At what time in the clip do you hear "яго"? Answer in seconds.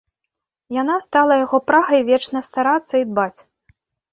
1.45-1.57